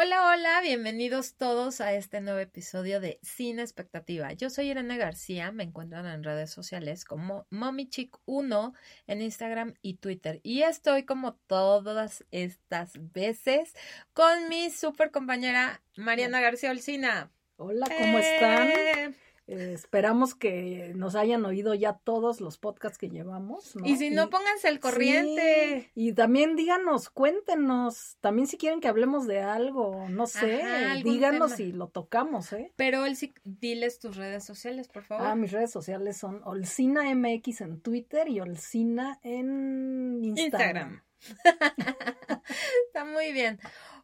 Hola, 0.00 0.30
hola, 0.30 0.60
bienvenidos 0.60 1.34
todos 1.34 1.80
a 1.80 1.92
este 1.92 2.20
nuevo 2.20 2.38
episodio 2.38 3.00
de 3.00 3.18
Sin 3.20 3.58
Expectativa. 3.58 4.32
Yo 4.32 4.48
soy 4.48 4.70
Irene 4.70 4.96
García, 4.96 5.50
me 5.50 5.64
encuentran 5.64 6.06
en 6.06 6.22
redes 6.22 6.52
sociales 6.52 7.04
como 7.04 7.48
MommyChick1 7.50 8.74
en 9.08 9.22
Instagram 9.22 9.74
y 9.82 9.94
Twitter. 9.94 10.38
Y 10.44 10.62
estoy 10.62 11.02
como 11.02 11.34
todas 11.48 12.24
estas 12.30 12.92
veces 13.12 13.74
con 14.12 14.48
mi 14.48 14.70
super 14.70 15.10
compañera 15.10 15.82
Mariana 15.96 16.40
García 16.40 16.70
Olcina. 16.70 17.32
Hola, 17.56 17.88
¿cómo 17.98 18.20
están? 18.20 19.16
¡Eh! 19.48 19.72
Esperamos 19.72 20.34
que 20.34 20.92
nos 20.94 21.14
hayan 21.14 21.44
oído 21.46 21.74
ya 21.74 21.94
todos 21.94 22.42
los 22.42 22.58
podcasts 22.58 22.98
que 22.98 23.08
llevamos. 23.08 23.74
Y 23.82 23.96
si 23.96 24.10
no, 24.10 24.28
pónganse 24.28 24.68
el 24.68 24.78
corriente. 24.78 25.90
y 25.94 26.12
también 26.12 26.54
díganos, 26.54 27.08
cuéntenos, 27.08 28.18
también 28.20 28.46
si 28.46 28.58
quieren 28.58 28.80
que 28.80 28.88
hablemos 28.88 29.26
de 29.26 29.40
algo, 29.40 30.06
no 30.10 30.26
sé, 30.26 30.62
díganos 31.02 31.52
si 31.52 31.72
lo 31.72 31.88
tocamos, 31.88 32.52
¿eh? 32.52 32.74
Pero 32.76 33.06
él 33.06 33.16
sí, 33.16 33.32
diles 33.44 33.98
tus 33.98 34.16
redes 34.16 34.44
sociales, 34.44 34.88
por 34.88 35.04
favor. 35.04 35.26
Ah, 35.26 35.34
mis 35.34 35.50
redes 35.50 35.70
sociales 35.70 36.18
son 36.18 36.42
Olcina 36.44 37.02
MX 37.14 37.62
en 37.62 37.80
Twitter 37.80 38.28
y 38.28 38.40
Olcina 38.40 39.18
en 39.22 40.22
Instagram. 40.22 41.02
Está 42.86 43.04
muy 43.06 43.32
bien. 43.32 43.58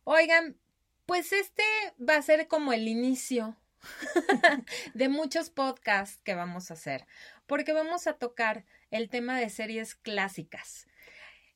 Oigan, 0.05 0.57
pues 1.05 1.33
este 1.33 1.63
va 2.01 2.16
a 2.16 2.23
ser 2.23 2.49
como 2.49 2.73
el 2.73 2.88
inicio 2.88 3.57
de 4.95 5.09
muchos 5.09 5.51
podcasts 5.51 6.20
que 6.24 6.34
vamos 6.34 6.70
a 6.70 6.74
hacer, 6.74 7.06
porque 7.47 7.73
vamos 7.73 8.07
a 8.07 8.15
tocar 8.15 8.65
el 8.91 9.09
tema 9.09 9.38
de 9.38 9.51
series 9.51 9.95
clásicas. 9.95 10.87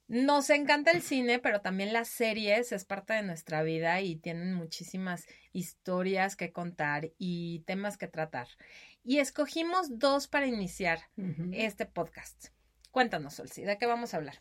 Nos 0.08 0.48
encanta 0.48 0.90
el 0.90 1.02
cine, 1.02 1.38
pero 1.38 1.60
también 1.60 1.92
las 1.92 2.08
series 2.08 2.72
es 2.72 2.86
parte 2.86 3.12
de 3.12 3.22
nuestra 3.22 3.62
vida 3.62 4.00
y 4.00 4.16
tienen 4.16 4.54
muchísimas 4.54 5.26
historias 5.52 6.34
que 6.34 6.50
contar 6.50 7.10
y 7.18 7.60
temas 7.66 7.98
que 7.98 8.08
tratar. 8.08 8.48
Y 9.04 9.18
escogimos 9.18 9.98
dos 9.98 10.26
para 10.26 10.46
iniciar 10.46 11.00
este 11.52 11.84
podcast. 11.84 12.48
Cuéntanos, 12.90 13.34
Solsi, 13.34 13.64
¿de 13.64 13.76
qué 13.76 13.84
vamos 13.84 14.14
a 14.14 14.16
hablar? 14.16 14.40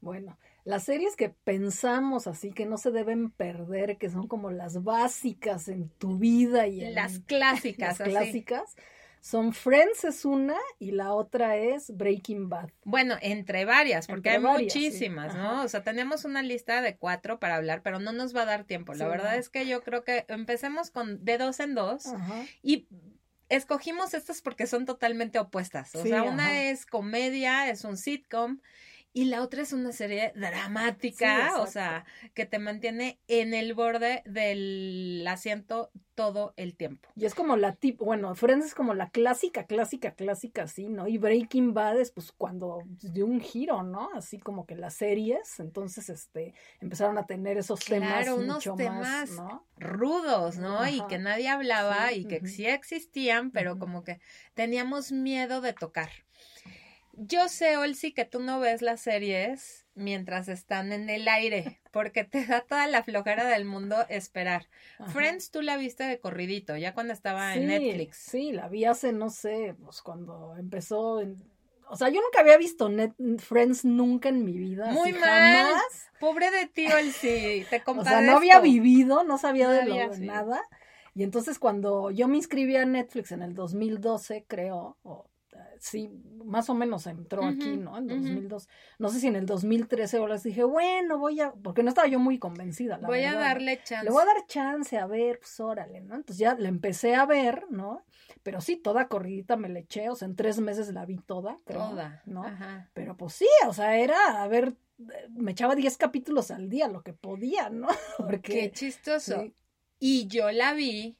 Bueno, 0.00 0.38
las 0.68 0.84
series 0.84 1.16
que 1.16 1.30
pensamos 1.30 2.26
así 2.26 2.52
que 2.52 2.66
no 2.66 2.76
se 2.76 2.90
deben 2.90 3.30
perder, 3.30 3.96
que 3.96 4.10
son 4.10 4.28
como 4.28 4.50
las 4.50 4.84
básicas 4.84 5.68
en 5.68 5.88
tu 5.88 6.18
vida 6.18 6.66
y 6.66 6.84
en, 6.84 6.94
las 6.94 7.20
clásicas, 7.26 7.98
las 7.98 8.08
clásicas. 8.08 8.76
Son 9.22 9.54
Friends 9.54 10.04
es 10.04 10.26
una 10.26 10.56
y 10.78 10.90
la 10.90 11.14
otra 11.14 11.56
es 11.56 11.96
Breaking 11.96 12.50
Bad. 12.50 12.68
Bueno, 12.84 13.16
entre 13.22 13.64
varias, 13.64 14.06
porque 14.06 14.28
hay 14.28 14.40
muchísimas, 14.40 15.34
¿no? 15.34 15.62
O 15.62 15.68
sea, 15.68 15.82
tenemos 15.82 16.26
una 16.26 16.42
lista 16.42 16.82
de 16.82 16.98
cuatro 16.98 17.40
para 17.40 17.56
hablar, 17.56 17.80
pero 17.82 17.98
no 17.98 18.12
nos 18.12 18.36
va 18.36 18.42
a 18.42 18.46
dar 18.46 18.64
tiempo. 18.64 18.92
La 18.92 19.08
verdad 19.08 19.36
es 19.36 19.48
que 19.48 19.66
yo 19.66 19.82
creo 19.82 20.04
que 20.04 20.26
empecemos 20.28 20.90
con 20.90 21.24
de 21.24 21.38
dos 21.38 21.60
en 21.60 21.74
dos 21.74 22.04
y 22.62 22.86
escogimos 23.48 24.12
estas 24.12 24.42
porque 24.42 24.66
son 24.66 24.84
totalmente 24.84 25.38
opuestas. 25.38 25.94
O 25.94 26.02
sea, 26.02 26.24
una 26.24 26.64
es 26.64 26.84
comedia, 26.84 27.70
es 27.70 27.84
un 27.84 27.96
sitcom 27.96 28.60
y 29.12 29.24
la 29.24 29.42
otra 29.42 29.62
es 29.62 29.72
una 29.72 29.92
serie 29.92 30.32
dramática, 30.36 31.60
o 31.60 31.66
sea, 31.66 32.04
que 32.34 32.46
te 32.46 32.58
mantiene 32.58 33.18
en 33.26 33.54
el 33.54 33.74
borde 33.74 34.22
del 34.26 35.24
asiento 35.26 35.90
todo 36.14 36.52
el 36.56 36.76
tiempo. 36.76 37.08
Y 37.16 37.26
es 37.26 37.34
como 37.34 37.56
la 37.56 37.74
tipo, 37.74 38.04
bueno, 38.04 38.34
Friends 38.34 38.66
es 38.66 38.74
como 38.74 38.92
la 38.92 39.10
clásica, 39.10 39.64
clásica, 39.66 40.12
clásica, 40.12 40.66
sí, 40.66 40.88
¿no? 40.88 41.06
Y 41.06 41.16
Breaking 41.16 41.74
Bad 41.74 42.00
es 42.00 42.10
pues 42.10 42.32
cuando 42.32 42.82
dio 42.86 43.24
un 43.24 43.40
giro, 43.40 43.82
¿no? 43.82 44.10
Así 44.14 44.38
como 44.38 44.66
que 44.66 44.74
las 44.74 44.94
series, 44.94 45.60
entonces, 45.60 46.08
este, 46.10 46.54
empezaron 46.80 47.18
a 47.18 47.26
tener 47.26 47.56
esos 47.56 47.80
temas 47.80 48.28
unos 48.28 48.64
temas 48.76 49.30
rudos, 49.78 50.58
¿no? 50.58 50.86
Y 50.88 51.00
que 51.06 51.18
nadie 51.18 51.48
hablaba 51.48 52.12
y 52.12 52.24
que 52.24 52.46
sí 52.46 52.66
existían, 52.66 53.50
pero 53.52 53.78
como 53.78 54.02
que 54.02 54.20
teníamos 54.54 55.12
miedo 55.12 55.60
de 55.60 55.72
tocar. 55.72 56.10
Yo 57.20 57.48
sé, 57.48 57.76
Olsi, 57.76 58.12
que 58.12 58.24
tú 58.24 58.38
no 58.38 58.60
ves 58.60 58.80
las 58.80 59.00
series 59.00 59.86
mientras 59.96 60.46
están 60.46 60.92
en 60.92 61.10
el 61.10 61.26
aire, 61.26 61.80
porque 61.90 62.22
te 62.22 62.46
da 62.46 62.60
toda 62.60 62.86
la 62.86 63.02
flojera 63.02 63.44
del 63.44 63.64
mundo 63.64 63.96
esperar. 64.08 64.68
Friends, 65.12 65.50
tú 65.50 65.60
la 65.60 65.76
viste 65.76 66.04
de 66.04 66.20
corridito, 66.20 66.76
ya 66.76 66.94
cuando 66.94 67.12
estaba 67.12 67.54
en 67.54 67.66
Netflix. 67.66 68.18
Sí, 68.18 68.52
la 68.52 68.68
vi 68.68 68.84
hace, 68.84 69.12
no 69.12 69.30
sé, 69.30 69.74
pues 69.82 70.00
cuando 70.00 70.54
empezó 70.56 71.20
O 71.88 71.96
sea, 71.96 72.08
yo 72.08 72.20
nunca 72.20 72.38
había 72.38 72.56
visto 72.56 72.88
Friends 73.38 73.84
nunca 73.84 74.28
en 74.28 74.44
mi 74.44 74.56
vida. 74.56 74.92
Muy 74.92 75.12
mal. 75.12 75.74
Pobre 76.20 76.52
de 76.52 76.66
ti, 76.66 76.86
Olsi, 76.86 77.66
te 77.68 77.82
compadezco. 77.82 78.16
O 78.16 78.20
sea, 78.20 78.20
no 78.20 78.36
había 78.36 78.60
vivido, 78.60 79.24
no 79.24 79.38
sabía 79.38 79.68
de 79.70 79.86
lo, 79.86 80.16
nada. 80.18 80.62
Y 81.16 81.24
entonces 81.24 81.58
cuando 81.58 82.12
yo 82.12 82.28
me 82.28 82.36
inscribí 82.36 82.76
a 82.76 82.84
Netflix 82.84 83.32
en 83.32 83.42
el 83.42 83.54
2012, 83.54 84.44
creo, 84.46 84.98
o 85.02 85.28
sí, 85.80 86.10
más 86.44 86.68
o 86.70 86.74
menos 86.74 87.06
entró 87.06 87.44
aquí, 87.44 87.76
¿no? 87.76 87.98
En 87.98 88.06
2002. 88.06 88.68
No 88.98 89.08
sé 89.08 89.20
si 89.20 89.26
en 89.26 89.36
el 89.36 89.46
2013 89.46 90.18
ahora 90.18 90.34
les 90.34 90.42
dije, 90.42 90.64
bueno, 90.64 91.18
voy 91.18 91.40
a, 91.40 91.52
porque 91.52 91.82
no 91.82 91.88
estaba 91.88 92.08
yo 92.08 92.18
muy 92.18 92.38
convencida. 92.38 92.98
voy 92.98 93.24
a 93.24 93.34
darle 93.34 93.80
chance. 93.82 94.04
Le 94.04 94.10
voy 94.10 94.22
a 94.22 94.26
dar 94.26 94.46
chance, 94.46 94.96
a 94.98 95.06
ver, 95.06 95.38
pues 95.40 95.58
órale, 95.60 96.00
¿no? 96.00 96.16
Entonces 96.16 96.38
ya 96.38 96.54
le 96.54 96.68
empecé 96.68 97.14
a 97.14 97.26
ver, 97.26 97.66
¿no? 97.70 98.04
Pero 98.42 98.60
sí, 98.60 98.76
toda 98.76 99.08
corridita 99.08 99.56
me 99.56 99.68
le 99.68 99.80
eché, 99.80 100.08
o 100.10 100.14
sea, 100.14 100.26
en 100.26 100.36
tres 100.36 100.60
meses 100.60 100.92
la 100.92 101.04
vi 101.04 101.18
toda. 101.18 101.56
toda. 101.66 102.22
¿No? 102.26 102.44
Ajá. 102.44 102.90
Pero 102.94 103.16
pues 103.16 103.34
sí, 103.34 103.48
o 103.66 103.72
sea, 103.72 103.96
era, 103.96 104.42
a 104.42 104.48
ver, 104.48 104.74
me 105.30 105.52
echaba 105.52 105.74
diez 105.74 105.96
capítulos 105.96 106.50
al 106.50 106.68
día, 106.68 106.88
lo 106.88 107.02
que 107.02 107.12
podía, 107.12 107.70
¿no? 107.70 107.88
Porque. 108.18 108.40
Qué 108.40 108.72
chistoso. 108.72 109.44
Y 110.00 110.28
yo 110.28 110.50
la 110.52 110.72
vi 110.74 111.18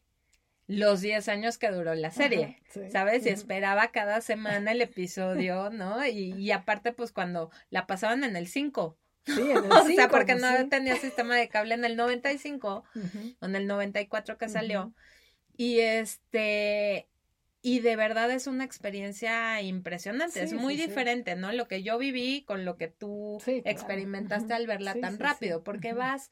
los 0.68 1.00
10 1.00 1.28
años 1.28 1.56
que 1.56 1.70
duró 1.70 1.94
la 1.94 2.10
serie, 2.10 2.60
¿sabes? 2.92 3.24
Y 3.24 3.30
esperaba 3.30 3.90
cada 3.90 4.20
semana 4.20 4.72
el 4.72 4.82
episodio, 4.82 5.70
¿no? 5.70 6.06
Y, 6.06 6.50
aparte, 6.52 6.92
pues 6.92 7.10
cuando 7.10 7.50
la 7.70 7.86
pasaban 7.86 8.22
en 8.22 8.36
el 8.36 8.46
5. 8.46 8.96
Sí, 9.24 9.32
en 9.40 9.50
el 9.64 9.72
o 9.72 9.84
sea, 9.86 10.08
porque 10.08 10.36
pues, 10.36 10.42
no 10.42 10.68
tenía 10.68 10.96
sistema 10.96 11.36
de 11.36 11.48
cable 11.48 11.74
en 11.74 11.86
el 11.86 11.96
95 11.96 12.84
o 13.40 13.46
en 13.46 13.56
el 13.56 13.66
94 13.66 14.36
que 14.36 14.48
salió. 14.50 14.92
Y 15.56 15.80
este, 15.80 17.08
y 17.62 17.80
de 17.80 17.96
verdad 17.96 18.30
es 18.30 18.46
una 18.46 18.64
experiencia 18.64 19.62
impresionante, 19.62 20.42
es 20.42 20.52
muy 20.52 20.76
diferente, 20.76 21.34
¿no? 21.34 21.50
Lo 21.50 21.66
que 21.66 21.82
yo 21.82 21.96
viví 21.96 22.42
con 22.42 22.66
lo 22.66 22.76
que 22.76 22.88
tú 22.88 23.38
experimentaste 23.46 24.52
al 24.52 24.66
verla 24.66 24.94
tan 25.00 25.18
rápido, 25.18 25.64
porque 25.64 25.94
vas 25.94 26.28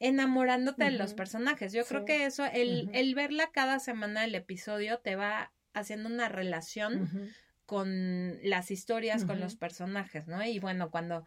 enamorándote 0.00 0.84
de 0.84 0.90
los 0.92 1.14
personajes. 1.14 1.72
Yo 1.72 1.84
creo 1.84 2.04
que 2.04 2.26
eso, 2.26 2.44
el, 2.46 2.90
el 2.92 3.14
verla 3.14 3.50
cada 3.52 3.78
semana 3.78 4.24
el 4.24 4.34
episodio 4.34 4.98
te 4.98 5.16
va 5.16 5.52
haciendo 5.72 6.08
una 6.08 6.28
relación 6.28 7.32
con 7.66 8.38
las 8.42 8.70
historias, 8.70 9.24
con 9.24 9.40
los 9.40 9.56
personajes, 9.56 10.26
¿no? 10.28 10.44
Y 10.44 10.58
bueno, 10.58 10.90
cuando 10.90 11.24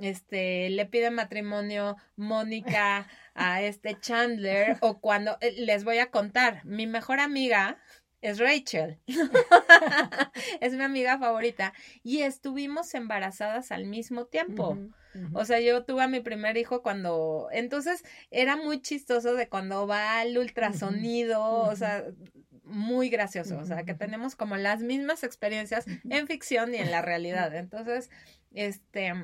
este 0.00 0.68
le 0.70 0.86
pide 0.86 1.10
matrimonio 1.10 1.96
Mónica 2.16 3.08
a 3.34 3.62
este 3.62 3.98
Chandler 3.98 4.76
o 4.80 5.00
cuando 5.00 5.38
eh, 5.40 5.54
les 5.58 5.84
voy 5.84 5.98
a 5.98 6.10
contar, 6.10 6.64
mi 6.64 6.86
mejor 6.86 7.20
amiga 7.20 7.78
es 8.20 8.38
Rachel. 8.38 8.98
es 10.60 10.72
mi 10.72 10.82
amiga 10.82 11.18
favorita 11.18 11.72
y 12.02 12.22
estuvimos 12.22 12.94
embarazadas 12.94 13.72
al 13.72 13.86
mismo 13.86 14.26
tiempo. 14.26 14.78
O 15.32 15.46
sea, 15.46 15.60
yo 15.60 15.84
tuve 15.84 16.02
a 16.02 16.08
mi 16.08 16.20
primer 16.20 16.58
hijo 16.58 16.82
cuando, 16.82 17.48
entonces 17.50 18.04
era 18.30 18.56
muy 18.56 18.82
chistoso 18.82 19.34
de 19.34 19.48
cuando 19.48 19.86
va 19.86 20.22
el 20.22 20.36
ultrasonido, 20.36 21.42
o 21.42 21.74
sea, 21.74 22.04
muy 22.64 23.08
gracioso, 23.08 23.58
o 23.58 23.64
sea, 23.64 23.84
que 23.84 23.94
tenemos 23.94 24.36
como 24.36 24.56
las 24.56 24.82
mismas 24.82 25.22
experiencias 25.22 25.86
en 26.10 26.26
ficción 26.26 26.74
y 26.74 26.78
en 26.78 26.90
la 26.90 27.00
realidad. 27.02 27.54
Entonces, 27.54 28.10
este, 28.52 29.14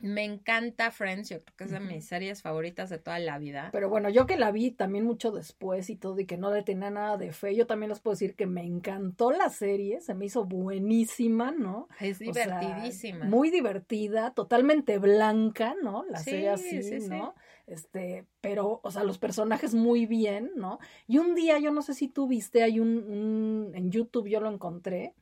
me 0.00 0.24
encanta 0.24 0.90
Friends, 0.90 1.28
yo 1.28 1.40
creo 1.42 1.56
que 1.56 1.64
es 1.64 1.70
de 1.70 1.80
mis 1.80 2.06
series 2.06 2.42
favoritas 2.42 2.90
de 2.90 2.98
toda 2.98 3.18
la 3.18 3.38
vida. 3.38 3.68
Pero 3.72 3.88
bueno, 3.88 4.08
yo 4.08 4.26
que 4.26 4.36
la 4.36 4.50
vi 4.50 4.70
también 4.70 5.04
mucho 5.04 5.30
después 5.30 5.90
y 5.90 5.96
todo 5.96 6.18
y 6.18 6.26
que 6.26 6.36
no 6.36 6.52
le 6.52 6.62
tenía 6.62 6.90
nada 6.90 7.16
de 7.16 7.32
fe, 7.32 7.54
yo 7.54 7.66
también 7.66 7.90
les 7.90 8.00
puedo 8.00 8.14
decir 8.14 8.34
que 8.34 8.46
me 8.46 8.64
encantó 8.64 9.30
la 9.30 9.50
serie, 9.50 10.00
se 10.00 10.14
me 10.14 10.26
hizo 10.26 10.44
buenísima, 10.44 11.50
¿no? 11.50 11.88
Es 12.00 12.18
divertidísima. 12.18 13.26
muy 13.26 13.50
divertida, 13.50 14.32
totalmente 14.32 14.98
blanca, 14.98 15.74
¿no? 15.82 16.04
La 16.08 16.18
serie 16.18 16.50
así, 16.50 16.80
¿no? 17.08 17.34
Este, 17.66 18.26
pero, 18.40 18.80
o 18.82 18.90
sea, 18.90 19.04
los 19.04 19.18
personajes 19.18 19.74
muy 19.74 20.06
bien, 20.06 20.50
¿no? 20.56 20.80
Y 21.06 21.18
un 21.18 21.34
día, 21.34 21.58
yo 21.58 21.70
no 21.70 21.82
sé 21.82 21.94
si 21.94 22.08
tú 22.08 22.26
viste, 22.26 22.62
hay 22.62 22.80
un, 22.80 22.88
un 22.88 23.72
en 23.74 23.90
YouTube 23.90 24.28
yo 24.28 24.40
lo 24.40 24.50
encontré, 24.50 25.14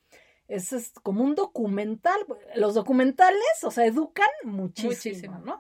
es, 0.49 0.93
como 1.03 1.23
un 1.23 1.35
documental. 1.35 2.19
Los 2.56 2.75
documentales, 2.75 3.62
o 3.62 3.71
sea, 3.71 3.85
educan 3.85 4.29
muchísimo, 4.45 5.39
¿no? 5.39 5.59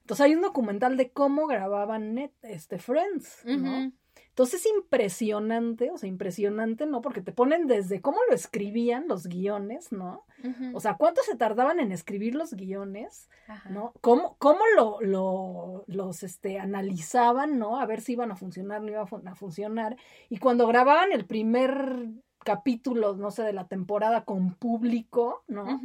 Entonces 0.00 0.24
hay 0.24 0.34
un 0.34 0.42
documental 0.42 0.96
de 0.96 1.10
cómo 1.10 1.46
grababan 1.46 2.14
net, 2.14 2.32
este 2.42 2.78
Friends, 2.78 3.44
¿no? 3.44 3.92
Entonces 4.30 4.64
es 4.64 4.72
impresionante, 4.72 5.90
o 5.90 5.98
sea, 5.98 6.08
impresionante, 6.08 6.86
¿no? 6.86 7.02
Porque 7.02 7.20
te 7.20 7.32
ponen 7.32 7.66
desde 7.66 8.00
cómo 8.00 8.18
lo 8.28 8.34
escribían 8.34 9.06
los 9.06 9.26
guiones, 9.26 9.92
¿no? 9.92 10.24
O 10.72 10.80
sea, 10.80 10.94
cuánto 10.94 11.22
se 11.22 11.36
tardaban 11.36 11.78
en 11.80 11.92
escribir 11.92 12.34
los 12.34 12.54
guiones, 12.54 13.28
¿no? 13.68 13.92
Cómo, 14.00 14.36
cómo 14.38 14.60
lo, 14.76 15.00
lo, 15.02 15.84
los 15.88 16.22
este, 16.22 16.58
analizaban, 16.58 17.58
¿no? 17.58 17.78
A 17.78 17.86
ver 17.86 18.00
si 18.00 18.12
iban 18.12 18.30
a 18.30 18.36
funcionar, 18.36 18.80
no 18.80 18.88
iban 18.88 19.28
a 19.28 19.34
funcionar. 19.34 19.96
Y 20.30 20.38
cuando 20.38 20.66
grababan 20.66 21.12
el 21.12 21.26
primer 21.26 22.08
capítulo, 22.44 23.14
no 23.16 23.30
sé, 23.30 23.42
de 23.42 23.52
la 23.52 23.68
temporada 23.68 24.24
con 24.24 24.54
público, 24.54 25.44
¿no? 25.46 25.80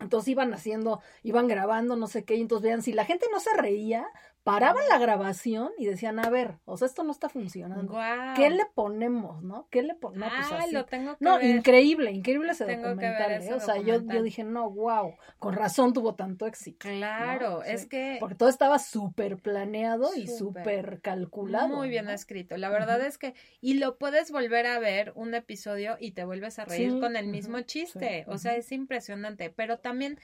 Entonces 0.00 0.28
iban 0.28 0.54
haciendo, 0.54 1.00
iban 1.22 1.48
grabando, 1.48 1.96
no 1.96 2.06
sé 2.06 2.24
qué, 2.24 2.36
y 2.36 2.40
entonces 2.40 2.64
vean, 2.64 2.82
si 2.82 2.92
la 2.92 3.04
gente 3.04 3.26
no 3.32 3.40
se 3.40 3.56
reía, 3.56 4.06
paraban 4.42 4.82
la 4.88 4.98
grabación 4.98 5.70
y 5.78 5.86
decían, 5.86 6.18
a 6.18 6.30
ver, 6.30 6.54
o 6.64 6.76
sea, 6.76 6.86
esto 6.86 7.04
no 7.04 7.12
está 7.12 7.28
funcionando. 7.28 7.98
¿Qué 8.34 8.48
le 8.48 8.64
ponemos, 8.74 9.42
no? 9.42 9.68
¿Qué 9.70 9.82
le 9.82 9.94
ponemos? 9.94 10.32
No, 10.32 10.56
pues 10.56 10.72
lo 10.72 10.86
tengo 10.86 11.16
que 11.16 11.24
No, 11.24 11.40
increíble, 11.40 12.12
increíble 12.12 12.52
ese 12.52 12.64
documental. 12.64 13.42
¿eh? 13.42 13.52
O 13.52 13.60
sea, 13.60 13.76
yo, 13.76 14.00
yo 14.02 14.22
dije, 14.22 14.44
no, 14.44 14.70
wow, 14.70 15.14
con 15.38 15.54
razón 15.54 15.92
tuvo 15.92 16.14
tanto 16.14 16.46
éxito. 16.46 16.78
Claro, 16.88 17.62
es 17.62 17.86
que... 17.86 18.16
Porque 18.20 18.34
todo 18.34 18.48
estaba 18.48 18.78
súper 18.78 19.36
planeado 19.36 20.14
y 20.16 20.26
súper 20.28 21.00
calculado. 21.02 21.68
Muy 21.68 21.90
bien 21.90 22.08
escrito. 22.08 22.56
La 22.56 22.70
verdad 22.70 23.00
es 23.02 23.18
que, 23.18 23.34
y 23.60 23.74
lo 23.74 23.98
puedes 23.98 24.30
volver 24.30 24.66
a 24.66 24.78
ver 24.78 25.12
un 25.14 25.34
episodio 25.34 25.96
y 26.00 26.12
te 26.12 26.24
vuelves 26.24 26.58
a 26.58 26.64
reír 26.64 26.98
con 27.00 27.16
el 27.16 27.26
mismo 27.26 27.60
chiste. 27.60 28.24
O 28.28 28.38
sea, 28.38 28.56
es 28.56 28.72
impresionante. 28.72 29.50
Pero 29.50 29.78
también 29.78 30.18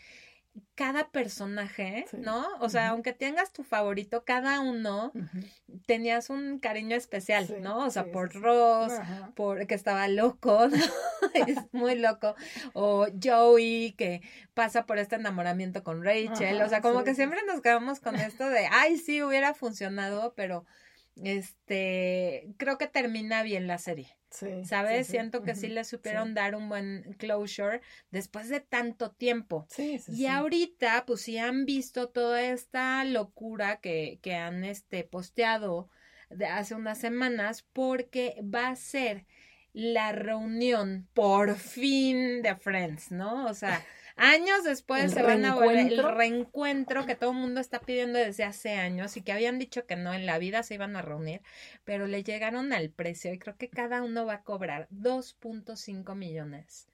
cada 0.75 1.09
personaje, 1.09 2.07
¿no? 2.13 2.47
O 2.61 2.69
sea, 2.69 2.91
aunque 2.91 3.13
tengas 3.13 3.53
tu 3.53 3.63
favorito, 3.63 4.25
cada 4.25 4.61
uno 4.61 5.13
tenías 5.87 6.31
un 6.31 6.59
cariño 6.59 6.97
especial, 6.97 7.49
¿no? 7.61 7.79
O 7.79 7.91
sea, 7.91 8.11
por 8.11 8.33
Ross, 8.35 8.93
por 9.35 9.67
que 9.67 9.75
estaba 9.75 10.09
loco, 10.09 10.69
¿no? 10.69 10.85
es 11.47 11.59
muy 11.73 11.97
loco, 11.97 12.35
o 12.73 13.07
Joey 13.23 13.95
que 13.97 14.23
pasa 14.55 14.87
por 14.87 14.99
este 14.99 15.17
enamoramiento 15.17 15.83
con 15.83 16.05
Rachel, 16.05 16.61
o 16.63 16.69
sea, 16.69 16.81
como 16.81 17.05
que 17.05 17.15
siempre 17.15 17.41
nos 17.47 17.61
quedamos 17.61 18.01
con 18.01 18.17
esto 18.17 18.49
de, 18.49 18.67
ay, 18.71 18.99
sí 18.99 19.23
hubiera 19.23 19.55
funcionado, 19.55 20.35
pero 20.37 20.65
este, 21.23 22.49
creo 22.57 22.79
que 22.79 22.89
termina 22.89 23.43
bien 23.43 23.67
la 23.67 23.79
serie. 23.79 24.17
¿Sabes? 24.65 25.07
Siento 25.07 25.45
que 25.45 25.55
sí 25.55 25.69
le 25.69 25.85
supieron 25.85 26.35
dar 26.35 26.57
un 26.57 26.69
buen 26.69 27.15
closure 27.19 27.81
después 28.11 28.49
de 28.49 28.59
tanto 28.59 29.13
tiempo. 29.13 29.69
y 30.09 30.27
ahorita, 30.27 31.05
pues 31.07 31.21
si 31.21 31.39
han 31.39 31.65
visto 31.67 32.09
toda 32.09 32.43
esta 32.43 33.05
locura 33.05 33.77
que, 33.77 34.19
que 34.23 34.35
han 34.35 34.65
este, 34.65 35.05
posteado 35.05 35.89
de 36.31 36.47
hace 36.47 36.75
unas 36.75 36.99
semanas, 36.99 37.65
porque 37.73 38.35
va 38.43 38.71
a 38.71 38.77
ser 38.77 39.25
la 39.73 40.13
reunión 40.13 41.09
por 41.15 41.57
fin 41.57 42.43
de 42.43 42.57
Friends, 42.57 43.13
¿no? 43.13 43.47
O 43.47 43.55
sea, 43.55 43.85
Años 44.17 44.63
después 44.63 45.13
se 45.13 45.23
van 45.23 45.45
a 45.45 45.55
volver 45.55 45.93
el 45.93 46.03
reencuentro 46.03 47.05
que 47.05 47.17
todo 47.17 47.31
el 47.31 47.37
mundo 47.37 47.61
está 47.61 47.81
pidiendo 47.81 48.19
desde 48.19 48.45
hace 48.45 48.75
años 48.75 49.17
y 49.17 49.23
que 49.23 49.33
habían 49.33 49.59
dicho 49.59 49.87
que 49.87 49.97
no 49.97 50.15
en 50.15 50.25
la 50.25 50.39
vida 50.39 50.63
se 50.63 50.75
iban 50.75 50.95
a 50.95 51.03
reunir, 51.03 51.43
pero 51.85 52.07
le 52.07 52.23
llegaron 52.23 52.73
al 52.73 52.91
precio 52.91 53.33
y 53.33 53.39
creo 53.39 53.57
que 53.57 53.69
cada 53.69 54.03
uno 54.03 54.25
va 54.25 54.35
a 54.35 54.43
cobrar 54.43 54.89
2.5 54.91 56.15
millones. 56.15 56.89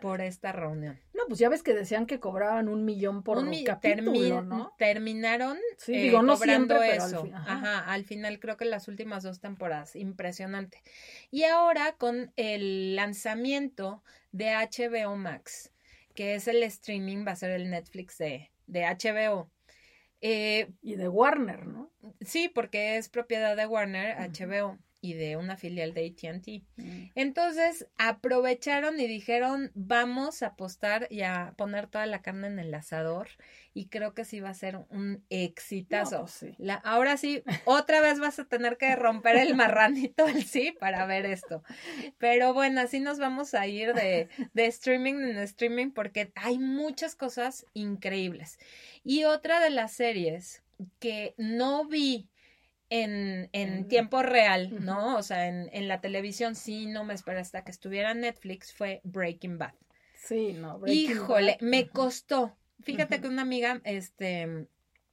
por 0.00 0.20
esta 0.20 0.52
reunión. 0.52 1.00
No, 1.14 1.22
pues 1.28 1.38
ya 1.38 1.48
ves 1.48 1.62
que 1.62 1.74
decían 1.74 2.06
que 2.06 2.20
cobraban 2.20 2.68
un 2.68 2.84
millón 2.84 3.22
por 3.22 3.38
un 3.38 3.64
capítulo, 3.64 4.42
¿no? 4.42 4.74
Terminaron 4.76 5.58
eh, 5.86 6.12
cobrando 6.12 6.82
eso. 6.82 7.28
ajá, 7.32 7.80
al 7.92 8.04
final 8.04 8.38
creo 8.40 8.56
que 8.56 8.64
las 8.64 8.86
últimas 8.88 9.22
dos 9.22 9.40
temporadas. 9.40 9.96
Impresionante. 9.96 10.82
Y 11.30 11.44
ahora 11.44 11.94
con 11.96 12.32
el 12.36 12.96
lanzamiento 12.96 14.02
de 14.32 14.52
HBO 14.54 15.16
Max, 15.16 15.71
que 16.14 16.34
es 16.34 16.48
el 16.48 16.62
streaming, 16.62 17.26
va 17.26 17.32
a 17.32 17.36
ser 17.36 17.50
el 17.50 17.70
Netflix 17.70 18.18
de, 18.18 18.50
de 18.66 18.84
HBO. 18.84 19.50
Eh, 20.24 20.70
y 20.80 20.94
de 20.94 21.08
Warner, 21.08 21.66
¿no? 21.66 21.92
Sí, 22.20 22.48
porque 22.48 22.96
es 22.96 23.08
propiedad 23.08 23.56
de 23.56 23.66
Warner, 23.66 24.16
HBO 24.18 24.78
y 25.02 25.14
de 25.14 25.36
una 25.36 25.56
filial 25.56 25.92
de 25.92 26.06
ATT. 26.06 26.62
Mm. 26.76 27.10
Entonces 27.16 27.88
aprovecharon 27.98 28.98
y 29.00 29.06
dijeron, 29.08 29.72
vamos 29.74 30.42
a 30.42 30.46
apostar 30.46 31.08
y 31.10 31.22
a 31.22 31.54
poner 31.58 31.88
toda 31.88 32.06
la 32.06 32.22
carne 32.22 32.46
en 32.46 32.60
el 32.60 32.72
asador 32.72 33.28
y 33.74 33.86
creo 33.86 34.14
que 34.14 34.24
sí 34.24 34.40
va 34.40 34.50
a 34.50 34.54
ser 34.54 34.76
un 34.90 35.24
exitazo. 35.28 36.20
Pues 36.20 36.54
la, 36.58 36.74
ahora 36.76 37.16
sí, 37.16 37.42
otra 37.64 38.00
vez 38.00 38.20
vas 38.20 38.38
a 38.38 38.44
tener 38.44 38.76
que 38.76 38.94
romper 38.94 39.36
el 39.36 39.54
marranito 39.56 40.26
el 40.26 40.44
sí 40.44 40.72
para 40.78 41.04
ver 41.04 41.26
esto. 41.26 41.64
Pero 42.18 42.54
bueno, 42.54 42.80
así 42.80 43.00
nos 43.00 43.18
vamos 43.18 43.54
a 43.54 43.66
ir 43.66 43.94
de, 43.94 44.28
de 44.54 44.66
streaming 44.66 45.14
en 45.14 45.38
streaming 45.38 45.90
porque 45.90 46.30
hay 46.36 46.60
muchas 46.60 47.16
cosas 47.16 47.66
increíbles. 47.74 48.58
Y 49.02 49.24
otra 49.24 49.58
de 49.58 49.70
las 49.70 49.92
series 49.92 50.62
que 51.00 51.34
no 51.36 51.86
vi 51.86 52.28
en, 52.92 53.48
en 53.52 53.88
tiempo 53.88 54.22
real, 54.22 54.84
¿no? 54.84 55.16
O 55.16 55.22
sea, 55.22 55.48
en, 55.48 55.70
en, 55.72 55.88
la 55.88 56.02
televisión 56.02 56.54
sí, 56.54 56.84
no 56.84 57.04
me 57.04 57.14
esperé 57.14 57.40
hasta 57.40 57.64
que 57.64 57.70
estuviera 57.70 58.10
en 58.10 58.20
Netflix, 58.20 58.74
fue 58.74 59.00
Breaking 59.02 59.56
Bad. 59.56 59.72
Sí, 60.14 60.52
no, 60.52 60.78
Breaking 60.78 61.10
Híjole, 61.10 61.56
me 61.62 61.88
costó. 61.88 62.54
Fíjate 62.82 63.22
que 63.22 63.28
una 63.28 63.42
amiga, 63.42 63.80
este, 63.84 64.68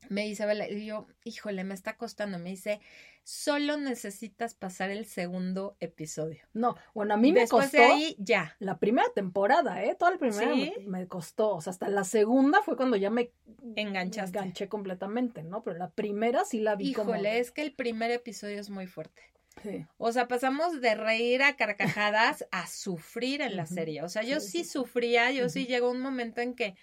me 0.10 0.26
dice, 0.26 0.46
y 0.72 0.86
yo, 0.86 1.08
híjole, 1.24 1.64
me 1.64 1.74
está 1.74 1.96
costando. 1.96 2.38
Me 2.38 2.50
dice, 2.50 2.82
solo 3.30 3.78
necesitas 3.78 4.56
pasar 4.56 4.90
el 4.90 5.06
segundo 5.06 5.78
episodio. 5.80 6.42
No, 6.54 6.76
bueno, 6.96 7.14
a 7.14 7.18
mí 7.18 7.32
me 7.32 7.48
costó. 7.48 7.78
de 7.78 7.84
ahí, 7.84 8.16
ya. 8.18 8.56
La 8.58 8.80
primera 8.80 9.08
temporada, 9.14 9.84
¿eh? 9.84 9.96
Toda 10.00 10.12
la 10.12 10.18
primera 10.18 10.52
me, 10.88 11.08
costó. 11.08 11.56
O 11.56 11.62
sea, 11.62 11.70
hasta 11.70 11.90
la 11.90 12.06
segunda 12.06 12.64
fue 12.64 12.76
cuando 12.76 12.98
ya 12.98 13.12
me 13.12 13.32
enganchaste. 13.76 14.40
enganché 14.40 14.68
completamente, 14.68 15.44
¿no? 15.44 15.62
Pero 15.62 15.78
la 15.78 15.92
primera 15.92 16.44
sí 16.44 16.60
la 16.60 16.76
vi 16.76 16.90
Híjole, 16.90 17.38
es 17.38 17.52
que 17.52 17.62
el 17.62 17.72
primer 17.72 18.10
episodio 18.10 18.60
es 18.60 18.72
muy 18.72 18.88
fuerte. 18.88 19.22
Sí. 19.62 19.86
O 20.00 20.12
sea, 20.12 20.28
pasamos 20.28 20.82
de 20.82 20.96
reír 20.96 21.44
a 21.44 21.56
carcajadas 21.56 22.48
a 22.50 22.66
sufrir 22.66 23.42
en 23.42 23.56
la 23.56 23.68
serie. 23.68 24.02
O 24.02 24.10
sea, 24.10 24.24
yo 24.24 24.40
sí, 24.40 24.64
sufría, 24.64 25.30
yo 25.32 25.50
sí 25.50 25.68
llegó 25.68 25.92
un 25.92 26.02
momento 26.02 26.42
en 26.42 26.56
que 26.56 26.76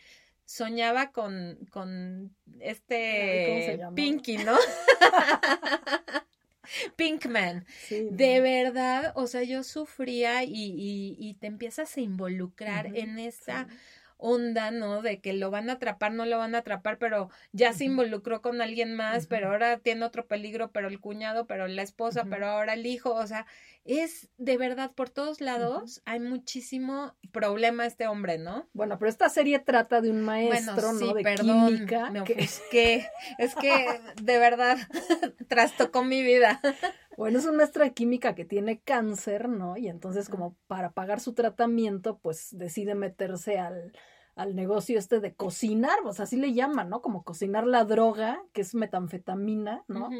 soñaba 0.45 1.11
con, 1.11 1.59
con 1.71 2.37
este 2.61 3.81
Pinky, 3.97 4.39
¿no? 4.39 4.57
Pinkman. 6.97 7.65
de 7.91 8.41
verdad, 8.41 9.13
o 9.15 9.27
sea, 9.27 9.43
yo 9.43 9.63
sufría 9.63 10.45
y, 10.45 10.53
y, 10.53 11.17
y 11.19 11.35
te 11.35 11.47
empiezas 11.47 11.97
a 11.97 12.01
involucrar 12.01 12.87
en 12.95 13.19
esa 13.19 13.67
onda, 14.19 14.71
¿no? 14.71 15.03
De 15.03 15.21
que 15.21 15.33
lo 15.33 15.51
van 15.51 15.71
a 15.71 15.75
atrapar, 15.75 16.13
no 16.13 16.27
lo 16.27 16.39
van 16.39 16.55
a 16.55 16.59
atrapar, 16.59 16.99
pero 16.99 17.31
ya 17.53 17.73
se 17.73 17.85
involucró 17.85 18.43
con 18.43 18.61
alguien 18.61 18.95
más, 18.95 19.27
pero 19.27 19.51
ahora 19.51 19.79
tiene 19.79 20.05
otro 20.05 20.27
peligro, 20.27 20.71
pero 20.73 20.89
el 20.89 21.01
cuñado, 21.01 21.47
pero 21.47 21.67
la 21.69 21.83
esposa, 21.83 22.25
pero 22.29 22.47
ahora 22.47 22.75
el 22.75 22.87
hijo, 22.87 23.13
o 23.15 23.27
sea, 23.27 23.47
es 23.85 24.29
de 24.37 24.57
verdad 24.57 24.91
por 24.93 25.11
todos 25.11 25.41
lados 25.41 26.03
hay 26.05 26.19
muchísimo 26.19 27.15
problema 27.31 27.87
este 27.87 28.09
hombre, 28.09 28.39
¿no? 28.39 28.69
Bueno, 28.73 28.99
pero 28.99 29.09
esta 29.09 29.29
serie 29.29 29.59
trata 29.61 30.01
de 30.01 30.11
un 30.11 30.23
maestro, 30.23 30.93
¿no? 30.93 31.15
De 31.15 31.23
química. 31.23 32.11
Me 32.11 32.21
ofusqué. 32.21 33.09
Es 33.39 33.55
que 33.55 34.01
de 34.21 34.39
verdad 34.39 34.77
trastocó 35.49 36.03
mi 36.03 36.23
vida. 36.23 36.61
Bueno, 37.17 37.39
es 37.39 37.47
un 37.47 37.57
maestro 37.57 37.83
de 37.83 37.93
química 37.93 38.35
que 38.35 38.45
tiene 38.45 38.81
cáncer, 38.81 39.49
¿no? 39.49 39.77
Y 39.77 39.89
entonces 39.89 40.29
como 40.29 40.57
para 40.67 40.93
pagar 40.93 41.21
su 41.21 41.33
tratamiento, 41.33 42.19
pues 42.19 42.49
decide 42.53 42.95
meterse 42.95 43.59
al, 43.59 43.93
al 44.35 44.55
negocio 44.55 44.99
este 44.99 45.21
de 45.21 45.35
cocinar, 45.35 45.99
o 46.05 46.13
sea, 46.13 46.25
así 46.25 46.37
le 46.37 46.53
llaman, 46.53 46.91
¿no? 46.91 47.01
Como 47.01 47.25
cocinar 47.25 47.67
la 47.67 47.85
droga, 47.85 48.43
que 48.53 48.61
es 48.61 48.75
metanfetamina, 48.75 49.85
¿no? 49.89 50.11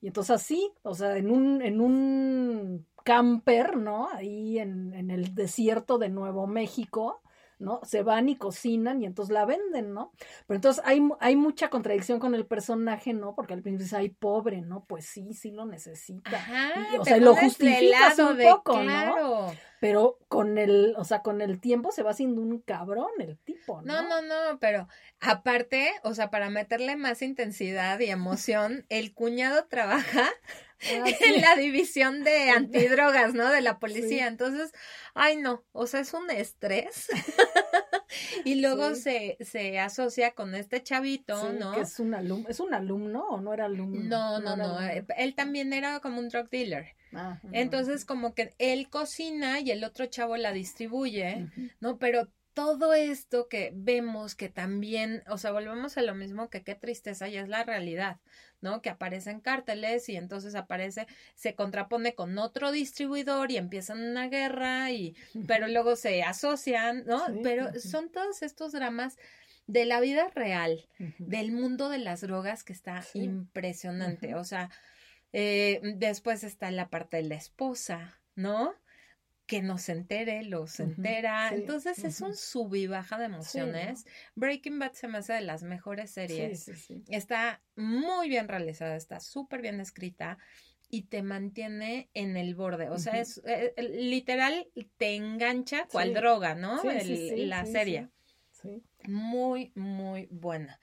Y 0.00 0.06
entonces 0.06 0.36
así, 0.36 0.72
o 0.82 0.94
sea, 0.94 1.16
en 1.16 1.30
un, 1.30 1.62
en 1.62 1.80
un 1.80 2.86
camper, 3.04 3.76
¿no? 3.76 4.08
Ahí 4.12 4.60
en, 4.60 4.94
en 4.94 5.10
el 5.10 5.34
desierto 5.34 5.98
de 5.98 6.10
Nuevo 6.10 6.46
México, 6.46 7.20
¿no? 7.58 7.80
Se 7.84 8.02
van 8.02 8.28
y 8.28 8.36
cocinan 8.36 9.02
y 9.02 9.06
entonces 9.06 9.32
la 9.32 9.44
venden, 9.44 9.94
¿no? 9.94 10.12
Pero 10.46 10.56
entonces 10.56 10.82
hay, 10.86 11.02
hay 11.20 11.36
mucha 11.36 11.70
contradicción 11.70 12.18
con 12.18 12.34
el 12.34 12.46
personaje, 12.46 13.12
¿no? 13.12 13.34
Porque 13.34 13.54
al 13.54 13.62
principio 13.62 13.84
dice, 13.84 13.96
ay, 13.96 14.10
pobre, 14.10 14.60
¿no? 14.60 14.84
Pues 14.84 15.06
sí, 15.06 15.32
sí 15.34 15.50
lo 15.50 15.64
necesita. 15.64 16.30
o 16.98 17.04
sea, 17.04 17.16
lo 17.18 17.34
justificas 17.34 18.18
un 18.18 18.38
poco, 18.38 18.82
¿no? 18.82 19.52
Pero 19.80 20.18
con 20.28 20.58
el, 20.58 20.94
o 20.96 21.04
sea, 21.04 21.22
con 21.22 21.40
el 21.40 21.60
tiempo 21.60 21.92
se 21.92 22.02
va 22.02 22.10
haciendo 22.10 22.40
un 22.40 22.60
cabrón 22.60 23.10
el 23.18 23.38
tipo, 23.38 23.82
¿no? 23.82 24.02
No, 24.02 24.22
no, 24.22 24.22
no, 24.22 24.58
pero 24.58 24.88
aparte, 25.20 25.92
o 26.02 26.14
sea, 26.14 26.30
para 26.30 26.50
meterle 26.50 26.96
más 26.96 27.22
intensidad 27.22 28.00
y 28.00 28.06
emoción, 28.06 28.86
el 28.88 29.12
cuñado 29.12 29.66
trabaja 29.66 30.28
en 31.20 31.40
la 31.40 31.56
división 31.56 32.24
de 32.24 32.50
antidrogas, 32.56 33.34
¿no? 33.34 33.50
De 33.50 33.60
la 33.60 33.78
policía. 33.78 34.26
Entonces, 34.26 34.72
ay 35.14 35.36
no, 35.36 35.64
o 35.72 35.86
sea, 35.86 36.00
es 36.00 36.12
un 36.14 36.30
estrés. 36.30 37.08
y 38.44 38.56
luego 38.56 38.94
se, 38.94 39.36
se 39.40 39.78
asocia 39.78 40.32
con 40.32 40.54
este 40.54 40.82
chavito, 40.82 41.52
¿no? 41.52 41.72
Que 41.72 41.80
es 41.82 41.98
un 41.98 42.14
alumno, 42.14 42.48
¿es 42.48 42.60
un 42.60 42.74
alumno 42.74 43.26
o 43.28 43.40
no 43.40 43.52
era 43.54 43.66
alumno? 43.66 44.04
No, 44.04 44.40
no, 44.40 44.56
no, 44.56 44.80
eh, 44.82 45.04
él 45.16 45.34
también 45.34 45.72
era 45.72 46.00
como 46.00 46.20
un 46.20 46.28
drug 46.28 46.48
dealer. 46.50 46.94
Ah, 47.12 47.40
Entonces, 47.52 48.04
como 48.04 48.34
que 48.34 48.54
él 48.58 48.90
cocina 48.90 49.60
y 49.60 49.70
el 49.70 49.84
otro 49.84 50.06
chavo 50.06 50.36
la 50.36 50.52
distribuye, 50.52 51.48
¿no? 51.80 51.98
Pero 51.98 52.28
todo 52.56 52.94
esto 52.94 53.50
que 53.50 53.70
vemos 53.74 54.34
que 54.34 54.48
también, 54.48 55.22
o 55.28 55.36
sea, 55.36 55.52
volvemos 55.52 55.98
a 55.98 56.02
lo 56.02 56.14
mismo 56.14 56.48
que 56.48 56.62
qué 56.62 56.74
tristeza 56.74 57.28
y 57.28 57.36
es 57.36 57.50
la 57.50 57.64
realidad, 57.64 58.16
¿no? 58.62 58.80
Que 58.80 58.88
aparecen 58.88 59.40
cárteles 59.40 60.08
y 60.08 60.16
entonces 60.16 60.54
aparece, 60.54 61.06
se 61.34 61.54
contrapone 61.54 62.14
con 62.14 62.38
otro 62.38 62.72
distribuidor 62.72 63.50
y 63.50 63.58
empiezan 63.58 64.00
una 64.00 64.28
guerra 64.28 64.90
y, 64.90 65.14
pero 65.46 65.68
luego 65.68 65.96
se 65.96 66.22
asocian, 66.22 67.04
¿no? 67.04 67.22
pero 67.42 67.78
son 67.78 68.10
todos 68.10 68.40
estos 68.40 68.72
dramas 68.72 69.18
de 69.66 69.84
la 69.84 70.00
vida 70.00 70.30
real, 70.34 70.88
del 71.18 71.52
mundo 71.52 71.90
de 71.90 71.98
las 71.98 72.22
drogas 72.22 72.64
que 72.64 72.72
está 72.72 73.04
impresionante, 73.12 74.34
o 74.34 74.44
sea, 74.44 74.70
eh, 75.34 75.82
después 75.82 76.42
está 76.42 76.70
la 76.70 76.88
parte 76.88 77.18
de 77.18 77.24
la 77.24 77.34
esposa, 77.34 78.18
¿no? 78.34 78.72
Que 79.46 79.62
nos 79.62 79.88
entere, 79.88 80.42
los 80.42 80.80
entera. 80.80 81.50
Entonces 81.54 82.04
es 82.04 82.20
un 82.20 82.34
sub 82.34 82.74
y 82.74 82.86
baja 82.86 83.18
de 83.18 83.26
emociones. 83.26 84.04
Breaking 84.34 84.78
Bad 84.78 84.92
se 84.92 85.08
me 85.08 85.18
hace 85.18 85.34
de 85.34 85.40
las 85.40 85.62
mejores 85.62 86.10
series. 86.10 86.70
está 87.08 87.62
muy 87.76 88.28
bien 88.28 88.48
realizada, 88.48 88.96
está 88.96 89.20
súper 89.20 89.62
bien 89.62 89.80
escrita 89.80 90.38
y 90.88 91.02
te 91.02 91.22
mantiene 91.22 92.10
en 92.14 92.36
el 92.36 92.54
borde. 92.54 92.90
O 92.90 92.98
sea, 92.98 93.18
es 93.18 93.40
eh, 93.44 93.74
literal, 93.78 94.68
te 94.96 95.14
engancha 95.14 95.86
cual 95.86 96.14
droga, 96.14 96.54
¿no? 96.54 96.82
la 96.82 97.64
serie. 97.66 98.08
Muy, 99.04 99.72
muy 99.76 100.26
buena. 100.30 100.80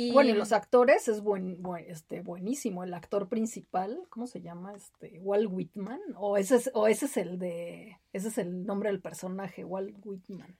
Y, 0.00 0.12
bueno, 0.12 0.30
y 0.30 0.34
los 0.34 0.52
actores 0.52 1.08
es 1.08 1.22
buen, 1.22 1.60
este, 1.88 2.20
buenísimo. 2.20 2.84
El 2.84 2.94
actor 2.94 3.28
principal, 3.28 4.00
¿cómo 4.10 4.28
se 4.28 4.40
llama? 4.40 4.72
Este, 4.76 5.18
Walt 5.18 5.48
Whitman. 5.50 5.98
O 6.14 6.36
ese 6.36 6.54
es, 6.54 6.70
o 6.72 6.86
ese 6.86 7.06
es 7.06 7.16
el 7.16 7.40
de. 7.40 7.98
Ese 8.12 8.28
es 8.28 8.38
el 8.38 8.64
nombre 8.64 8.90
del 8.90 9.00
personaje, 9.00 9.64
Walt 9.64 9.96
Whitman. 10.04 10.56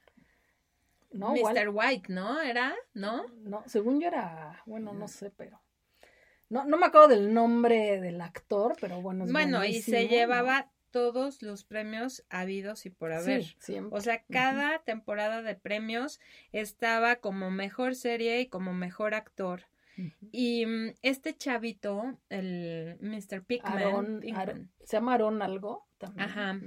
¿No? 1.12 1.34
Mr. 1.34 1.68
White, 1.72 2.12
¿no? 2.12 2.40
¿Era? 2.40 2.74
¿No? 2.94 3.26
No, 3.44 3.62
según 3.66 4.00
yo 4.00 4.08
era. 4.08 4.60
Bueno, 4.66 4.92
no 4.92 5.06
sé, 5.06 5.30
pero. 5.30 5.62
No, 6.48 6.64
no 6.64 6.76
me 6.76 6.86
acuerdo 6.86 7.06
del 7.06 7.32
nombre 7.32 8.00
del 8.00 8.20
actor, 8.20 8.74
pero 8.80 9.00
bueno. 9.00 9.24
Es 9.24 9.30
bueno, 9.30 9.64
y 9.64 9.82
se 9.82 10.08
llevaba 10.08 10.72
todos 10.90 11.42
los 11.42 11.64
premios 11.64 12.24
habidos 12.30 12.86
y 12.86 12.90
por 12.90 13.12
haber. 13.12 13.44
o 13.90 14.00
sea, 14.00 14.22
cada 14.30 14.78
temporada 14.80 15.42
de 15.42 15.54
premios 15.54 16.20
estaba 16.52 17.16
como 17.16 17.50
mejor 17.50 17.94
serie 17.94 18.40
y 18.40 18.46
como 18.46 18.74
mejor 18.74 19.14
actor. 19.14 19.62
Y 20.30 20.64
mm, 20.64 20.94
este 21.02 21.36
chavito, 21.36 22.18
el 22.28 22.96
Mr. 23.00 23.42
Pickman, 23.44 24.20
se 24.84 24.96
llama 24.96 25.14
Aaron 25.14 25.42
algo 25.42 25.86
también. 25.98 26.28
Ajá. 26.28 26.60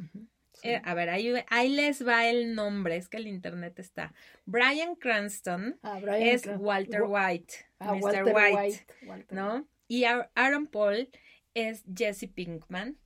Eh, 0.64 0.82
a 0.84 0.94
ver, 0.94 1.10
ahí, 1.10 1.34
ahí, 1.50 1.70
les 1.70 2.06
va 2.06 2.28
el 2.28 2.54
nombre, 2.54 2.96
es 2.96 3.10
que 3.10 3.18
el 3.18 3.28
internet 3.28 3.80
está. 3.80 4.14
Brian 4.46 4.96
Cranston 4.96 5.80
ah, 5.82 6.00
es 6.18 6.48
Walter 6.60 7.04
White, 7.04 7.54
ah, 7.80 7.96
Mr. 7.96 8.34
White, 8.36 8.86
¿no? 9.32 9.68
Y 9.88 10.04
Aaron 10.04 10.68
Paul 10.68 11.10
es 11.54 11.84
Jesse 11.96 12.28
Pinkman, 12.28 12.98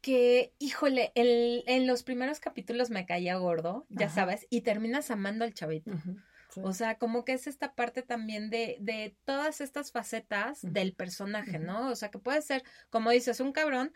que, 0.00 0.54
híjole, 0.58 1.12
el, 1.14 1.64
en 1.66 1.86
los 1.86 2.02
primeros 2.02 2.40
capítulos 2.40 2.90
me 2.90 3.06
caía 3.06 3.36
gordo, 3.36 3.86
ya 3.88 4.08
sabes, 4.08 4.46
y 4.50 4.62
terminas 4.62 5.10
amando 5.10 5.44
al 5.44 5.54
chavito. 5.54 5.92
O 6.62 6.72
sea, 6.72 6.98
como 6.98 7.24
que 7.24 7.34
es 7.34 7.46
esta 7.46 7.74
parte 7.74 8.02
también 8.02 8.50
de, 8.50 8.78
de 8.80 9.16
todas 9.24 9.60
estas 9.60 9.92
facetas 9.92 10.60
del 10.62 10.94
personaje, 10.94 11.58
¿no? 11.58 11.90
O 11.90 11.96
sea, 11.96 12.10
que 12.10 12.18
puede 12.18 12.42
ser, 12.42 12.62
como 12.90 13.10
dices, 13.10 13.40
un 13.40 13.52
cabrón, 13.52 13.92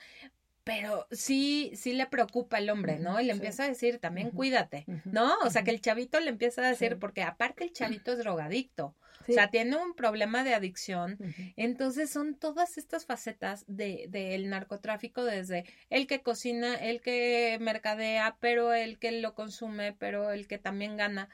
pero 0.64 1.06
sí, 1.10 1.72
sí 1.74 1.92
le 1.92 2.06
preocupa 2.06 2.58
al 2.58 2.70
hombre, 2.70 2.98
¿no? 2.98 3.20
Y 3.20 3.24
le 3.24 3.32
empieza 3.32 3.64
a 3.64 3.68
decir, 3.68 3.98
también 3.98 4.30
cuídate, 4.30 4.84
¿no? 5.04 5.34
O 5.44 5.50
sea, 5.50 5.64
que 5.64 5.70
el 5.70 5.80
chavito 5.80 6.20
le 6.20 6.30
empieza 6.30 6.62
a 6.62 6.68
decir, 6.68 6.98
porque 6.98 7.22
aparte 7.22 7.64
el 7.64 7.72
chavito 7.72 8.12
es 8.12 8.18
drogadicto, 8.18 8.94
o 9.28 9.32
sea, 9.32 9.50
tiene 9.50 9.76
un 9.76 9.94
problema 9.94 10.44
de 10.44 10.54
adicción. 10.54 11.18
Entonces 11.56 12.10
son 12.10 12.34
todas 12.34 12.78
estas 12.78 13.06
facetas 13.06 13.64
del 13.66 14.10
de, 14.10 14.38
narcotráfico, 14.38 15.24
desde 15.24 15.64
el 15.90 16.06
que 16.06 16.22
cocina, 16.22 16.74
el 16.74 17.00
que 17.00 17.58
mercadea, 17.60 18.36
pero 18.40 18.72
el 18.72 18.98
que 18.98 19.12
lo 19.12 19.34
consume, 19.34 19.92
pero 19.92 20.32
el 20.32 20.46
que 20.46 20.58
también 20.58 20.96
gana. 20.96 21.28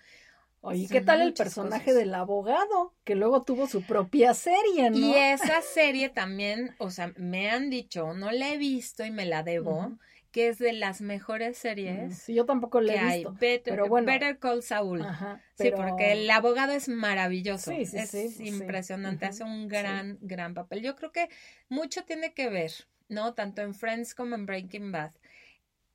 Oye, 0.60 0.88
¿qué 0.90 1.00
tal 1.00 1.20
el 1.22 1.34
personaje 1.34 1.94
del 1.94 2.14
abogado? 2.14 2.94
Que 3.04 3.14
luego 3.14 3.42
tuvo 3.42 3.68
su 3.68 3.82
propia 3.82 4.34
serie, 4.34 4.90
¿no? 4.90 4.96
Y 4.98 5.14
esa 5.14 5.62
serie 5.62 6.08
también, 6.08 6.74
o 6.78 6.90
sea, 6.90 7.12
me 7.16 7.50
han 7.50 7.70
dicho, 7.70 8.12
no 8.14 8.32
la 8.32 8.52
he 8.52 8.56
visto 8.56 9.04
y 9.04 9.10
me 9.10 9.24
la 9.24 9.44
debo, 9.44 9.96
que 10.32 10.48
es 10.48 10.58
de 10.58 10.72
las 10.72 11.00
mejores 11.00 11.56
series. 11.58 12.18
Sí, 12.18 12.34
yo 12.34 12.44
tampoco 12.44 12.80
la 12.80 12.94
he 12.94 13.16
visto. 13.18 13.36
pero 13.64 13.86
bueno. 13.86 14.06
Better 14.06 14.38
Call 14.38 14.62
Saul. 14.62 15.06
Sí, 15.54 15.70
porque 15.74 16.12
el 16.12 16.30
abogado 16.30 16.72
es 16.72 16.88
maravilloso. 16.88 17.70
Sí, 17.70 17.86
sí, 17.86 17.96
es 17.96 18.40
impresionante, 18.40 19.26
hace 19.26 19.44
un 19.44 19.68
gran, 19.68 20.18
gran 20.20 20.54
papel. 20.54 20.82
Yo 20.82 20.96
creo 20.96 21.12
que 21.12 21.28
mucho 21.68 22.04
tiene 22.04 22.34
que 22.34 22.50
ver, 22.50 22.72
¿no? 23.08 23.34
Tanto 23.34 23.62
en 23.62 23.74
Friends 23.74 24.14
como 24.14 24.34
en 24.34 24.44
Breaking 24.44 24.90
Bad. 24.90 25.12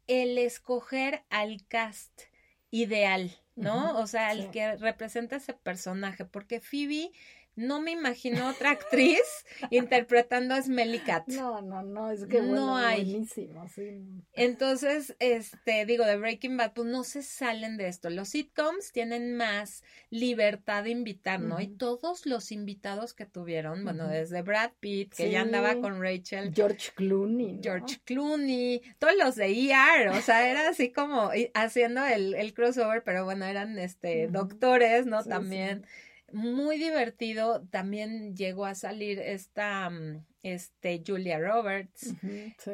El 0.07 0.37
escoger 0.37 1.23
al 1.29 1.65
cast 1.67 2.23
ideal, 2.71 3.42
¿no? 3.55 3.99
O 3.99 4.07
sea, 4.07 4.31
el 4.31 4.49
que 4.51 4.75
representa 4.77 5.37
ese 5.37 5.53
personaje, 5.53 6.25
porque 6.25 6.59
Phoebe 6.59 7.11
no 7.55 7.79
me 7.79 7.91
imagino 7.91 8.49
otra 8.49 8.71
actriz 8.71 9.21
interpretando 9.69 10.55
a 10.55 10.61
Smelly 10.61 10.99
Cat. 10.99 11.27
No, 11.27 11.61
no, 11.61 11.83
no, 11.83 12.09
es 12.09 12.25
que 12.25 12.39
bueno, 12.39 12.55
no 12.55 12.77
hay. 12.77 13.03
buenísimo, 13.03 13.67
sí. 13.67 14.01
Entonces, 14.33 15.15
este, 15.19 15.85
digo, 15.85 16.05
de 16.05 16.17
Breaking 16.17 16.57
Bad, 16.57 16.73
pues 16.73 16.87
no 16.87 17.03
se 17.03 17.21
salen 17.21 17.77
de 17.77 17.87
esto. 17.87 18.09
Los 18.09 18.29
sitcoms 18.29 18.91
tienen 18.91 19.35
más 19.35 19.83
libertad 20.09 20.83
de 20.83 20.89
invitar, 20.89 21.39
¿no? 21.39 21.59
Y 21.61 21.67
todos 21.67 22.25
los 22.25 22.51
invitados 22.51 23.13
que 23.13 23.25
tuvieron, 23.25 23.83
bueno, 23.83 24.07
desde 24.07 24.41
Brad 24.41 24.71
Pitt, 24.79 25.13
que 25.13 25.29
ya 25.29 25.41
andaba 25.41 25.79
con 25.79 26.01
Rachel. 26.01 26.53
George 26.53 26.91
Clooney. 26.95 27.59
George 27.61 27.99
Clooney, 28.03 28.81
todos 28.97 29.15
los 29.15 29.35
de 29.35 29.69
ER, 29.69 30.09
o 30.09 30.21
sea, 30.21 30.49
era 30.49 30.69
así 30.69 30.91
como 30.91 31.29
haciendo 31.53 32.03
el, 32.05 32.33
el 32.33 32.53
crossover, 32.53 33.03
pero 33.03 33.25
bueno, 33.25 33.42
eran 33.45 33.77
este 33.79 34.27
doctores, 34.27 35.05
¿no? 35.05 35.23
También 35.23 35.85
muy 36.33 36.77
divertido. 36.77 37.65
También 37.69 38.35
llegó 38.35 38.65
a 38.65 38.75
salir 38.75 39.19
esta 39.19 39.89
mm, 39.89 40.25
este, 40.43 41.01
Julia 41.05 41.39
Roberts, 41.39 42.13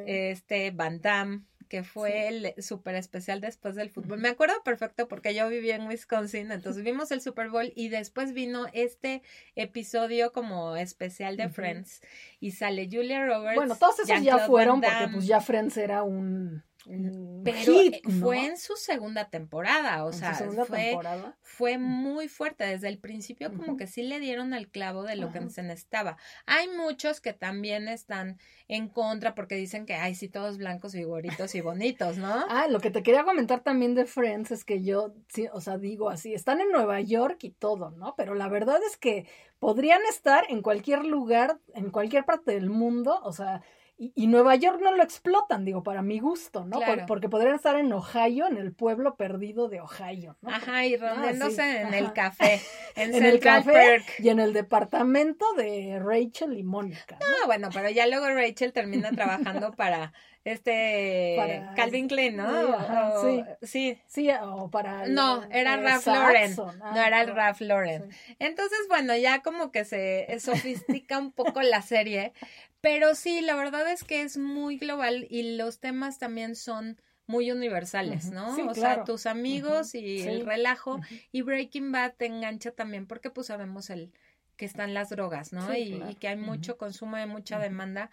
este 0.05 0.71
Van 0.71 1.01
Damme, 1.01 1.43
que 1.67 1.83
fue 1.83 2.27
el 2.27 2.53
súper 2.57 2.95
especial 2.95 3.41
después 3.41 3.75
del 3.75 3.91
fútbol. 3.91 4.19
Me 4.19 4.29
acuerdo 4.29 4.55
perfecto 4.63 5.07
porque 5.07 5.35
yo 5.35 5.47
vivía 5.49 5.75
en 5.75 5.87
Wisconsin, 5.87 6.51
entonces 6.51 6.83
vimos 6.83 7.11
el 7.11 7.21
Super 7.21 7.49
Bowl 7.49 7.71
y 7.75 7.89
después 7.89 8.33
vino 8.33 8.65
este 8.73 9.21
episodio 9.55 10.31
como 10.31 10.75
especial 10.75 11.37
de 11.37 11.49
Friends 11.49 12.01
y 12.39 12.51
sale 12.51 12.89
Julia 12.91 13.25
Roberts. 13.25 13.55
Bueno, 13.55 13.75
todos 13.75 13.99
esos 13.99 14.23
ya 14.23 14.39
fueron 14.47 14.81
porque 14.81 15.09
pues 15.13 15.27
ya 15.27 15.41
Friends 15.41 15.77
era 15.77 16.01
un 16.03 16.63
pero 16.85 17.79
eh, 17.81 18.01
fue 18.19 18.45
en 18.45 18.57
su 18.57 18.75
segunda 18.75 19.29
temporada, 19.29 20.05
o 20.05 20.13
sea, 20.13 20.33
fue, 20.33 20.97
fue 21.41 21.77
muy 21.77 22.29
fuerte. 22.29 22.63
Desde 22.63 22.87
el 22.87 22.99
principio, 22.99 23.53
como 23.53 23.75
que 23.75 23.85
sí 23.85 24.01
le 24.01 24.19
dieron 24.19 24.53
al 24.53 24.69
clavo 24.69 25.03
de 25.03 25.15
lo 25.15 25.31
que 25.31 25.49
se 25.49 25.61
necesitaba. 25.61 26.17
Hay 26.45 26.67
muchos 26.69 27.19
que 27.19 27.33
también 27.33 27.87
están 27.87 28.37
en 28.67 28.87
contra 28.87 29.35
porque 29.35 29.55
dicen 29.55 29.85
que, 29.85 29.95
ay, 29.95 30.15
sí, 30.15 30.29
todos 30.29 30.57
blancos 30.57 30.95
y 30.95 31.03
gorritos 31.03 31.53
y 31.55 31.61
bonitos, 31.61 32.17
¿no? 32.17 32.33
ah, 32.49 32.67
lo 32.69 32.79
que 32.79 32.91
te 32.91 33.03
quería 33.03 33.23
comentar 33.23 33.59
también 33.61 33.93
de 33.93 34.05
Friends 34.05 34.51
es 34.51 34.63
que 34.63 34.81
yo, 34.81 35.13
sí, 35.27 35.47
o 35.51 35.59
sea, 35.59 35.77
digo 35.77 36.09
así, 36.09 36.33
están 36.33 36.61
en 36.61 36.71
Nueva 36.71 37.01
York 37.01 37.43
y 37.43 37.51
todo, 37.51 37.91
¿no? 37.91 38.15
Pero 38.15 38.35
la 38.35 38.47
verdad 38.47 38.79
es 38.87 38.95
que 38.95 39.27
podrían 39.59 40.01
estar 40.09 40.45
en 40.49 40.61
cualquier 40.61 41.05
lugar, 41.05 41.59
en 41.73 41.91
cualquier 41.91 42.25
parte 42.25 42.51
del 42.51 42.69
mundo, 42.69 43.19
o 43.23 43.33
sea, 43.33 43.61
y, 44.01 44.27
Nueva 44.27 44.55
York 44.55 44.79
no 44.81 44.95
lo 44.95 45.03
explotan, 45.03 45.65
digo, 45.65 45.83
para 45.83 46.01
mi 46.01 46.19
gusto, 46.19 46.63
¿no? 46.63 46.79
porque 47.05 47.27
podrían 47.27 47.55
estar 47.55 47.75
en 47.75 47.91
Ohio, 47.91 48.47
en 48.47 48.55
el 48.55 48.71
pueblo 48.71 49.17
perdido 49.17 49.67
de 49.67 49.81
Ohio, 49.81 50.37
¿no? 50.41 50.51
Ajá, 50.51 50.85
y 50.85 50.95
ah, 50.95 50.99
rondándose 51.01 51.81
en 51.81 51.93
el 51.93 52.13
café, 52.13 52.61
en, 52.95 53.13
el 53.25 53.41
café 53.41 54.01
y 54.19 54.29
en 54.29 54.39
el 54.39 54.53
departamento 54.53 55.45
de 55.55 55.99
Rachel 56.01 56.57
y 56.57 56.63
Mónica. 56.63 57.17
¿no? 57.19 57.47
bueno, 57.47 57.69
pero 57.73 57.89
ya 57.89 58.07
luego 58.07 58.29
Rachel 58.29 58.71
termina 58.71 59.11
trabajando 59.11 59.71
para 59.75 60.13
este 60.45 61.35
Calvin 61.75 62.07
Klein, 62.07 62.37
¿no? 62.37 63.21
sí. 63.21 63.43
sí. 63.61 63.99
Sí, 64.07 64.29
o 64.41 64.71
para 64.71 65.07
No, 65.07 65.43
era 65.51 65.75
Ralph 65.75 66.07
Lauren. 66.07 66.55
no 66.55 67.03
era 67.03 67.21
el 67.21 67.35
Ralph 67.35 67.59
Lauren. 67.59 68.09
Entonces, 68.39 68.79
bueno, 68.87 69.15
ya 69.17 69.41
como 69.41 69.71
que 69.71 69.83
se 69.83 70.25
sofistica 70.39 71.17
un 71.19 71.33
poco 71.33 71.61
la 71.61 71.81
serie, 71.81 72.31
pero 72.81 73.15
sí, 73.15 73.41
la 73.41 73.55
verdad 73.55 73.91
es 73.91 74.03
que 74.03 74.21
es 74.21 74.37
muy 74.37 74.77
global 74.77 75.27
y 75.29 75.57
los 75.57 75.79
temas 75.79 76.19
también 76.19 76.55
son 76.55 76.99
muy 77.27 77.51
universales, 77.51 78.31
¿no? 78.31 78.55
o 78.67 78.73
sea, 78.73 79.03
tus 79.03 79.27
amigos 79.27 79.93
y 79.93 80.21
el 80.23 80.45
relajo. 80.45 80.99
Y 81.31 81.43
Breaking 81.43 81.91
Bad 81.91 82.15
te 82.17 82.25
engancha 82.25 82.71
también 82.71 83.05
porque 83.05 83.29
pues 83.29 83.47
sabemos 83.47 83.91
el 83.91 84.11
que 84.57 84.65
están 84.65 84.93
las 84.93 85.09
drogas, 85.09 85.53
¿no? 85.53 85.75
y, 85.75 86.15
que 86.19 86.27
hay 86.27 86.37
mucho 86.37 86.77
consumo, 86.77 87.17
hay 87.17 87.27
mucha 87.27 87.59
demanda. 87.59 88.09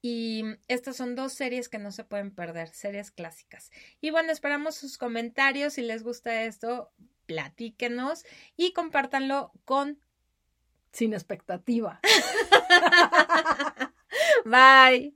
Y 0.00 0.44
estas 0.68 0.96
son 0.96 1.14
dos 1.14 1.32
series 1.32 1.68
que 1.68 1.78
no 1.78 1.92
se 1.92 2.04
pueden 2.04 2.30
perder, 2.30 2.68
series 2.68 3.10
clásicas. 3.10 3.70
Y 4.00 4.10
bueno, 4.10 4.32
esperamos 4.32 4.74
sus 4.74 4.98
comentarios. 4.98 5.74
Si 5.74 5.82
les 5.82 6.02
gusta 6.02 6.42
esto, 6.44 6.90
platíquenos 7.26 8.24
y 8.56 8.72
compártanlo 8.72 9.52
con... 9.64 9.98
Sin 10.92 11.12
expectativa. 11.14 12.00
Bye. 14.44 15.12